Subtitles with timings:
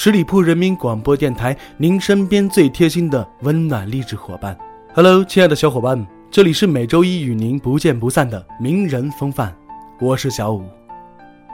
[0.00, 4.56] 十里铺人民广播电台，您身边最贴心的温暖励志伙伴。
[4.94, 9.52] Hello，亲爱的小伙伴们，这里是每周一与您不见不散的名人风范，
[9.98, 10.62] 我是小五。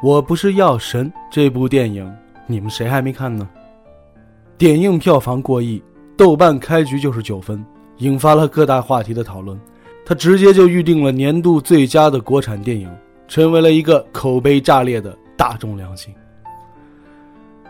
[0.03, 2.15] 我不是药神这部电影，
[2.47, 3.49] 你们谁还没看呢？
[4.59, 5.83] 点映票房过亿，
[6.15, 7.65] 豆瓣开局就是九分，
[7.97, 9.59] 引发了各大话题的讨论。
[10.05, 12.95] 它直接就预定了年度最佳的国产电影，
[13.27, 16.15] 成为了一个口碑炸裂的大众良心。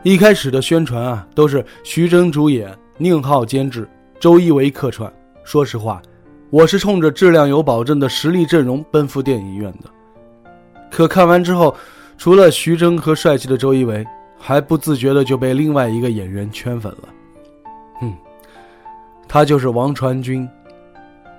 [0.05, 3.89] 一开始的宣传啊，都是徐峥主演、宁浩监制、
[4.21, 5.11] 周一围客串。
[5.45, 6.01] 说实话，
[6.51, 9.91] 我是冲着质量有保证的实力阵容奔赴电影院的。
[10.91, 11.75] 可看完之后，
[12.19, 14.07] 除了徐峥和帅气的周一围，
[14.39, 17.09] 还不自觉的就被另外一个演员圈粉了。
[18.03, 18.15] 嗯，
[19.27, 20.47] 他就是王传君。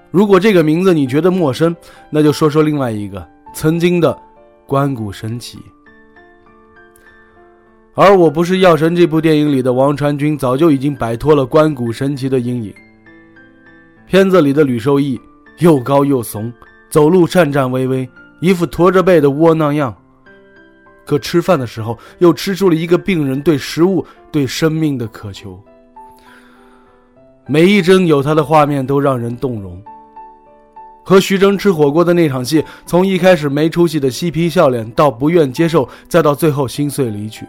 [0.10, 1.76] 如果这个名字你觉得陌生，
[2.10, 3.24] 那就说说另外一个
[3.54, 4.18] 曾经的
[4.66, 5.60] 关谷神奇。
[7.98, 12.74] 而我不是药神这部电影里的王传君，早就已经摆脱了关谷神奇的阴影。
[14.06, 15.20] 片子里的吕受益
[15.60, 16.52] 又高又怂，
[16.90, 18.08] 走路颤颤巍巍，
[18.42, 19.96] 一副驼着背的窝囊样。
[21.06, 25.58] 可吃饭的时候，又吃出了一个病人对食物、对生命的渴求。
[27.48, 29.82] 每一帧有他的画面都让人动容。
[31.04, 37.46] 和徐峥吃火锅的那场戏，从一开始没出息的嬉皮笑脸，到不愿接受，再到最后心碎离去。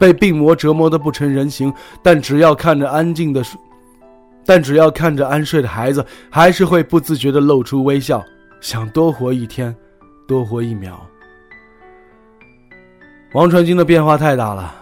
[0.00, 1.70] 被病魔折磨的不成人形，
[2.02, 3.44] 但只要看着安静的，
[4.46, 8.24] 但只要看着安睡的孩子，还是会不自觉的露出微笑，
[8.62, 9.76] 想多活一天，
[10.26, 11.06] 多活一秒。
[13.34, 14.74] 王传君的变化太大了，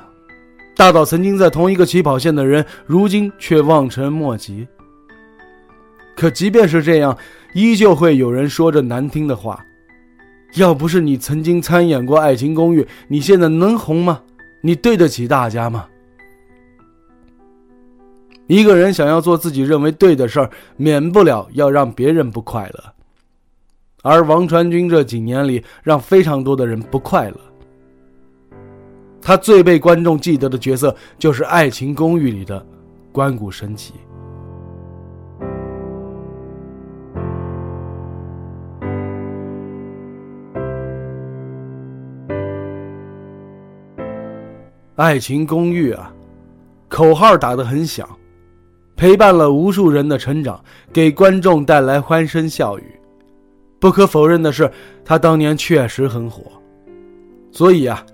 [0.77, 4.69] 大到曾经在同一个起跑线的人，如今却望尘莫及。
[6.15, 7.19] 可即便是这样，
[7.55, 9.61] 依旧会有人说着难听的话
[10.55, 14.21] ：“要不是你曾经参演过《爱情公寓》，你现在能红吗？”
[14.61, 15.87] 你对得起大家吗？
[18.47, 22.85] 一个人想要做自己认为对的事儿，免不了要让别人不快乐。
[24.03, 27.37] 而王传君这几年里，让非常多的人不快乐。
[29.21, 32.65] 他最被观众记得的角色，就是《爱情公寓》里的
[33.13, 33.93] 关谷神奇。
[44.99, 46.13] 爱情公寓啊，
[46.89, 48.05] 口号打得很响，
[48.97, 50.61] 陪伴了无数人的成长，
[50.93, 52.83] 给观众带来欢声笑语。
[53.79, 54.69] 不可否认的是，
[55.05, 56.43] 他当年确实很火。
[57.53, 58.05] 所以啊，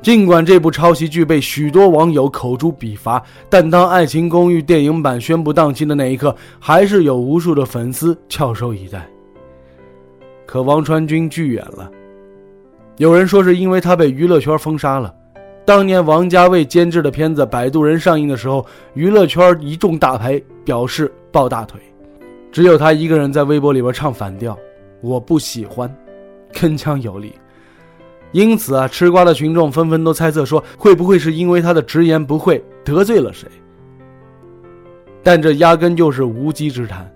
[0.00, 9.06] 尽管这部抄袭剧被许多网友口诛笔伐，但当《爱情公寓》电影版宣布档期的那一刻，还是有无数的粉丝翘首以待。
[10.46, 11.90] 可王传君拒演了，
[12.96, 15.14] 有人说是因为他被娱乐圈封杀了。
[15.64, 21.80] 当年王家卫监制的片子《摆渡人》上映的时候，娱乐圈一众大牌表示抱大腿，
[22.50, 24.58] 只有他一个人在微博里边唱反调，
[25.00, 25.88] 我不喜欢，
[26.52, 27.32] 铿锵有力。
[28.32, 33.48] 因此啊，吃瓜的群众纷纷都猜测说，会不会是因为他的直言不讳得罪了谁？
[35.22, 37.08] 但这压根就是无稽之谈。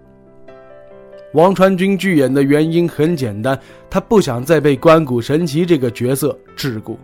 [1.33, 3.59] 王传君拒演的原因很简单，
[3.91, 6.97] 他不想再被关谷神奇这个角色桎梏。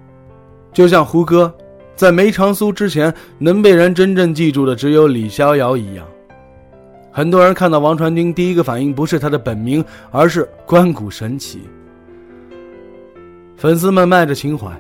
[0.73, 1.55] 就像胡歌，
[1.95, 6.07] 在梅长苏之前，能被人真正记住的只有李逍遥一样。
[7.11, 11.61] 很多人看到王传君，第一个反应不是他的本名，而是关谷神奇。
[13.57, 14.71] 粉丝们卖着情怀，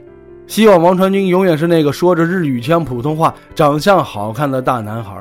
[0.47, 5.14] 希望王传君永远是那个说着日语腔普通话、长相好看的大男孩。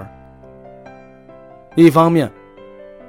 [1.76, 2.32] 一方面，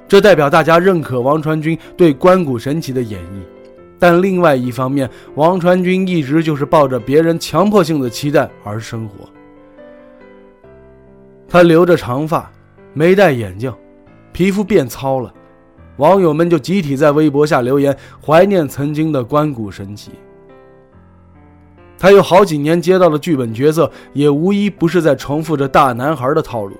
[0.05, 3.62] 这代表大家认可王传君对关谷神奇的演绎。
[4.03, 9.29] 但另外一方面，王传君一直就是抱着别人强迫性的期待而生活。
[11.47, 12.51] 他留着长发，
[12.93, 13.73] 没戴眼镜，
[14.33, 15.33] 皮肤变糙了，
[15.95, 20.11] 网友们就集体在微博下留言怀念曾经的关谷神奇。
[21.97, 26.75] 他有好几年接到的剧本角色，也无一不是在重复着大男孩的套路，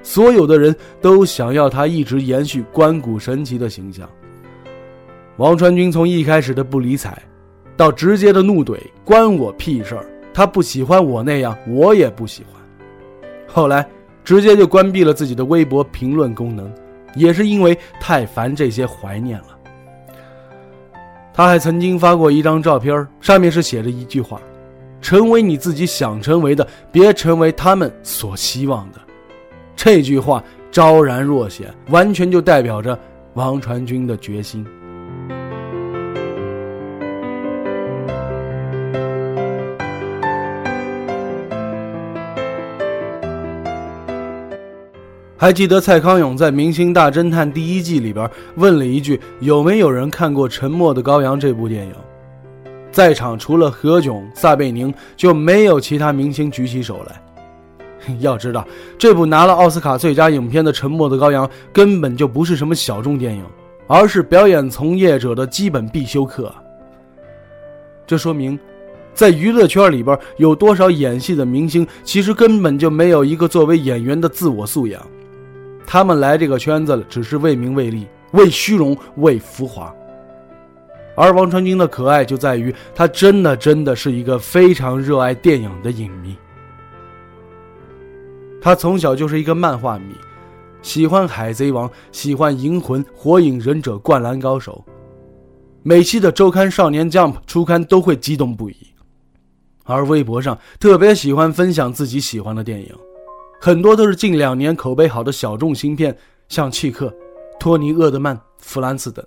[0.00, 4.08] 所有的人都想要他一直延续关谷神奇的形象。
[5.38, 7.16] 王传君从一开始的不理睬，
[7.76, 10.04] 到直接的怒怼，关我屁事儿！
[10.34, 12.62] 他不喜欢我那样，我也不喜欢。
[13.46, 13.86] 后来
[14.24, 16.72] 直接就关闭了自己的微博评论功能，
[17.14, 19.46] 也是因为太烦这些怀念了。
[21.34, 24.40] 他还曾经发过一张照片，上面是写着一句话
[25.00, 29.00] ：“成为你自己想成为的，别成为他们所希望的。”
[29.74, 32.98] 这句话昭然若显，完全就代表着
[33.32, 34.66] 王传君的决心。
[45.42, 51.92] 还记得蔡康永在《明星大侦探》第一季里边问了一句：“有没有人看过《沉默的羔羊》这部电影？”
[52.92, 58.14] 在场除了何炅、撒贝宁，就没有其他明星举起手来。
[58.22, 58.64] 要知道，
[58.96, 63.44] 这部拿了奥斯卡最佳影片的《沉默的羔羊》根本就不是什么小众电影，
[63.88, 66.54] 而是表演从业者的基本必修课。
[68.06, 68.56] 这说明，
[69.12, 75.04] 在娱乐圈里边有多少演戏的明星，其实根本就没有一个作为演员的自我素养。
[75.86, 79.94] 他们来这个圈子了只是为名为利、为虚荣、为浮华。
[81.14, 86.34] 而王传君的可爱就在于，他真的真的是一个非常热爱电影的影迷。
[88.60, 90.14] 他从小就是一个漫画迷，
[90.80, 94.82] 喜欢《海贼王》，喜欢《银魂》《火影忍者》《灌篮高手》，
[95.82, 98.76] 每期的周刊《少年 Jump》初刊都会激动不已。
[99.84, 102.88] 而微博上特别喜欢分享自己喜欢的电影。
[103.64, 106.18] 很多都是近两年口碑好的小众芯片，
[106.48, 107.14] 像契克、
[107.60, 109.24] 托尼·厄德曼、弗兰茨等。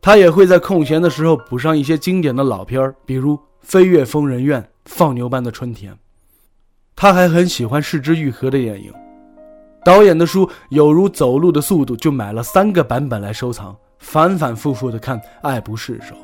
[0.00, 5.92] 他也会在空闲的时候补上一些经典的老片儿，比如《飞越疯人院》《放牛班的春天》。
[6.94, 8.92] 他还很喜欢《失之愈合》的电影，
[9.84, 16.14] 导演的书有如走路的速度，就买了三个版本来收藏，反反复复的看，爱不释手。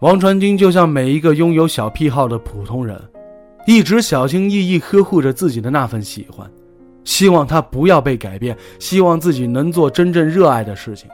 [0.00, 2.98] 王传君就像每一个拥有小癖好的普通人，
[3.66, 6.50] 一直小心翼翼呵护着自己的那份喜欢，
[7.04, 11.06] 希望他不要被改变，希望自己能做真正热爱的事情。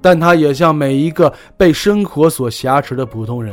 [0.00, 3.52] 但他也像每一个被生活所挟持的普通人，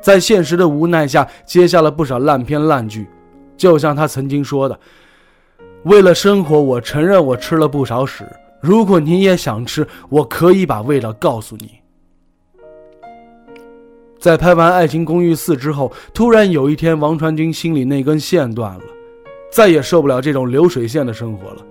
[0.00, 3.06] 在现实的无奈下接下了不少烂片烂剧。
[3.58, 4.80] 就像他曾经说的
[5.84, 8.24] ：“为了生活，我承认我吃了不少屎。
[8.62, 11.72] 如果你也想吃，我可以把味道告诉你。”
[14.22, 18.84] 在拍完《爱情公寓四》之后，突然有一天，王传君心里那根线断了，
[19.50, 21.66] 再也受不了这种流水线的生活了。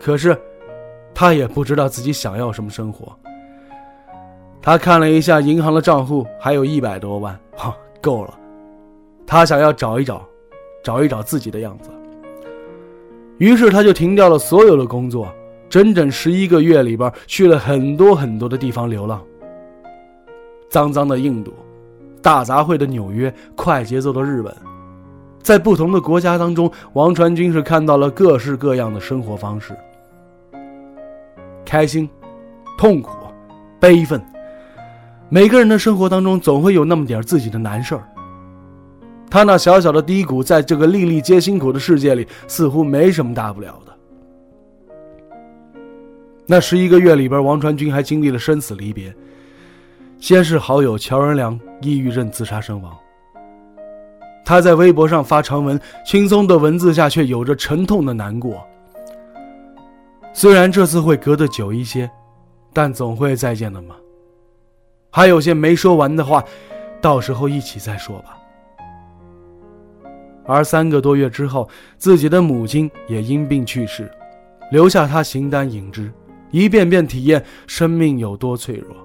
[0.00, 0.40] 可是，
[1.12, 3.12] 他也不知道自己想要什么生活。
[4.62, 8.38] 他看了一下银行的账户，还有一百多万， 哈，够了。
[9.26, 10.24] 他想要找一找，
[10.80, 11.90] 找一找自己的样子。
[13.38, 15.26] 于是，他就停掉了所有的工作，
[15.68, 19.20] 整整十一个月里边，去了很多很多的地方流浪。
[20.68, 21.52] 脏脏的印度。
[22.24, 24.50] 大杂烩的纽约，快节奏的日本，
[25.42, 29.76] 在不同的国家当中，王传君是看到了各式各样的生活方式，
[31.66, 32.08] 开心、
[32.78, 33.10] 痛苦、
[33.78, 34.18] 悲愤，
[35.28, 38.08] 每个人的生活当中总会有那么点自己的难事儿。
[39.28, 43.92] 他那小小的低谷，在这个粒粒皆辛苦的世界里，似乎没什么大不了的。
[46.46, 49.14] 那十一个月里边，王传君还经历了生死离别。
[50.24, 52.96] 先是好友乔仁良抑郁症自杀身亡。
[54.42, 58.66] 他在微博上发长文，轻松的文字下却有着沉痛的难过。
[60.32, 62.10] 虽然这次会隔得久一些，
[62.72, 63.96] 但总会再见的嘛。
[65.10, 66.42] 还有些没说完的话，
[67.02, 68.38] 到时候一起再说吧。
[70.46, 74.10] 而三个多月之后，自己的母亲也因病去世，
[74.70, 76.10] 留下他形单影只，
[76.50, 79.03] 一遍遍体验生命有多脆弱。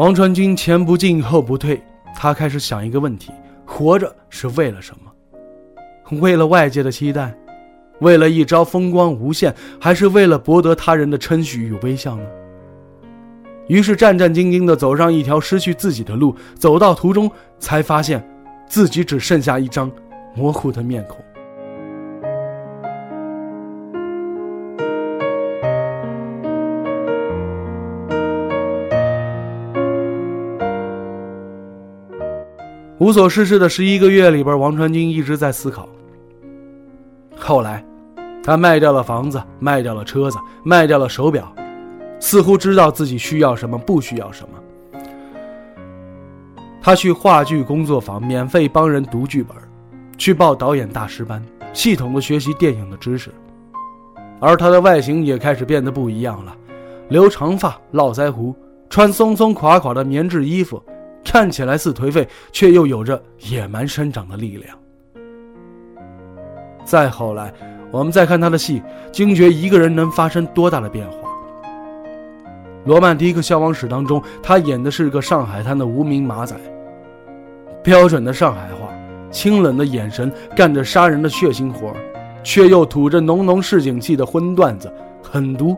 [0.00, 1.78] 王传君前不进后不退，
[2.16, 3.30] 他开始想一个问题：
[3.66, 6.18] 活着是为了什么？
[6.22, 7.36] 为了外界的期待，
[7.98, 12.24] 为了一朝风光无限，还是为了博得他人的称许与微笑呢？
[13.68, 18.26] 于是战战兢兢地走上一条失去自己的路，走到途中才发现，
[18.66, 19.92] 自己只剩下一张
[20.34, 21.22] 模糊的面孔。
[33.00, 35.88] 无所事事的十一个月里边，王传君一直在思考。
[37.34, 37.82] 后来，
[38.42, 41.50] 他卖掉了房子，卖掉了车子，卖掉了手表，
[42.20, 45.00] 似乎知道自己需要什么，不需要什么。
[46.82, 49.56] 他去话剧工作坊免费帮人读剧本，
[50.18, 51.42] 去报导演大师班，
[51.72, 53.30] 系统的学习电影的知识。
[54.38, 56.54] 而他的外形也开始变得不一样了，
[57.08, 58.54] 留长发、络腮胡，
[58.90, 60.82] 穿松松垮垮的棉质衣服，
[61.24, 64.76] 看起来似颓废，却又有着野蛮生长的力量。
[66.84, 67.52] 再后来，
[67.90, 71.16] 我们再看他的戏，惊觉一个人能发生多大的变化。
[72.86, 76.56] 《罗曼蒂克消亡史》当中，他演的是个上海滩的无名马仔，
[77.84, 78.88] 标准的上海话，
[79.30, 81.94] 清冷的眼神，干着杀人的血腥活
[82.42, 84.90] 却又吐着浓浓市井气的荤段子，
[85.22, 85.76] 狠毒，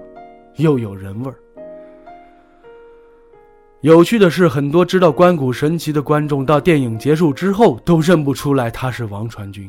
[0.57, 1.35] 又有人味儿。
[3.83, 9.69] 有趣的是，很多知道关谷神奇的观众，到电影结束之后都认不出来他是王传君。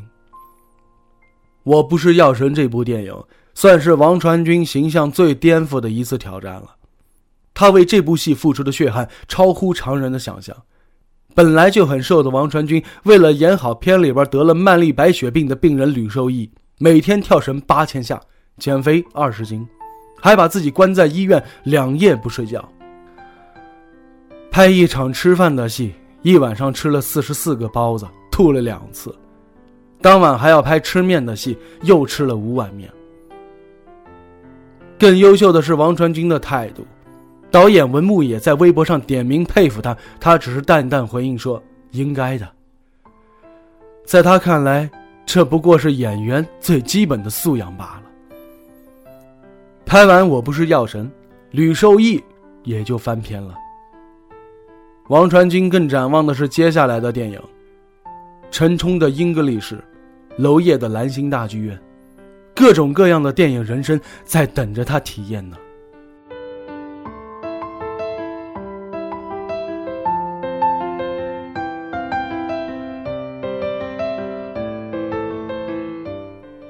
[1.64, 3.12] 我不是药神这部电影，
[3.54, 6.76] 算是王传君形象最颠覆的一次挑战了。
[7.52, 10.56] 他为这部戏付出的血汗超乎常人的想象。
[11.34, 18.20] 本来就很瘦的王传君，为了演好片里边得了慢粒白血病的病人吕受益，每天跳绳八千下，
[18.58, 19.66] 减肥二十斤，
[20.20, 22.64] 还把自己关在医院两夜不睡觉。
[24.54, 25.92] 拍一场吃饭的戏，
[26.22, 29.12] 一晚上吃了四十四个包子，吐了两次。
[30.00, 32.88] 当晚还要拍吃面的戏，又吃了五碗面。
[34.96, 36.86] 更优秀的是王传君的态度。
[37.50, 42.48] 导演文牧野在微博上点名佩服他，他只是淡淡回应说：“应该的。”
[44.06, 44.88] 在他看来，
[45.26, 49.12] 这不过是演员最基本的素养罢了。
[49.84, 51.06] 拍完《我不是药神》，
[51.50, 52.22] 吕受益
[52.62, 53.56] 也就翻篇了。
[55.08, 57.38] 王传君更展望的是接下来的电影：
[58.50, 59.74] 陈冲的《英格力士》，
[60.38, 61.76] 娄烨的《蓝星大剧院》，
[62.54, 65.58] 各种各样的电影人生在等着他体验呢。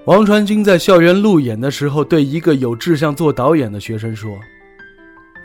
[0.07, 4.37] 王传君在校园路演的时候，对一个有志向做导演的学生说：“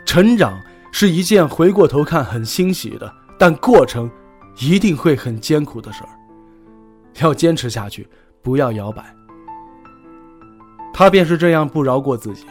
[0.04, 0.60] 成长
[0.92, 4.10] 是一件回过头看很欣喜的，但过程
[4.58, 6.10] 一定会很艰苦的事儿。
[7.20, 8.08] 要坚持下去，
[8.42, 9.04] 不要摇摆。”
[10.92, 12.44] 他便是这样不饶过自己，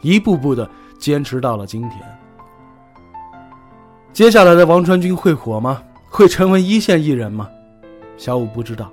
[0.00, 2.00] 一步步的坚持到了今天。
[4.12, 5.82] 接下来的王传君会火吗？
[6.08, 7.48] 会成为一线艺人吗？
[8.16, 8.92] 小五不知道，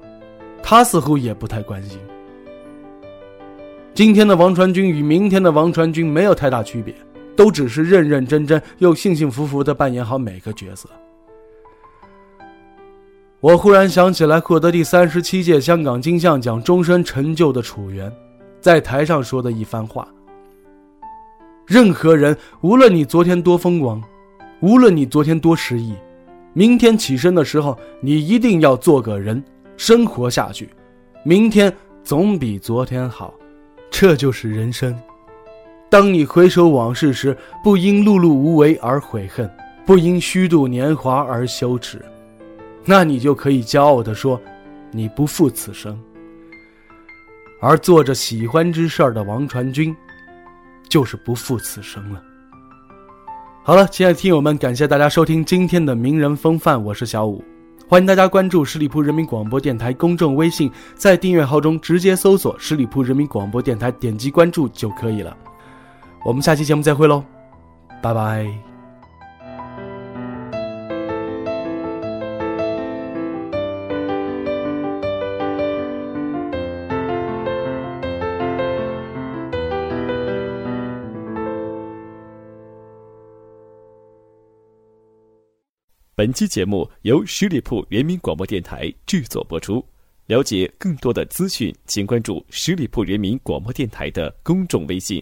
[0.61, 1.99] 他似乎也不太关心。
[3.93, 6.95] 今天的王传君与明天的王传君没有太大区别，
[7.35, 10.89] 都只是认认真真又幸幸福福的扮演好每个角色。
[13.39, 18.11] 我忽然想起来，获得第三十七届香港金像奖终身成就的楚原，
[18.59, 20.07] 在台上说的一番话：
[21.65, 23.99] 任何人，无论你昨天多风光，
[24.59, 25.95] 无论你昨天多失意，
[26.53, 29.43] 明天起身的时候，你一定要做个人，
[29.75, 30.69] 生活下去，
[31.23, 33.33] 明天总比昨天好。
[33.89, 34.95] 这就是人生。
[35.91, 39.51] 当你回首往事时，不因碌碌无为而悔恨，
[39.85, 42.01] 不因虚度年华而羞耻，
[42.85, 44.39] 那你就可以骄傲地说，
[44.89, 45.99] 你不负此生。
[47.59, 49.93] 而做着喜欢之事儿的王传君，
[50.87, 52.23] 就是不负此生了。
[53.61, 57.43] 好了，亲爱的听友们，感谢大家收听今天的名人风范，我是小五。
[57.85, 65.35] 欢迎大家关注十里铺人民广播电台公众微信，在订阅号中直接搜索“十里铺人民广播电台”，点击关注就可以了。
[66.23, 67.23] 我们下期节目再会喽，
[68.01, 68.47] 拜拜。
[86.13, 89.83] 本期节目由十里铺人民广播电台制作播出。
[90.27, 95.21] 了解更多的资讯，请关注十里铺人民广播电台的公众微信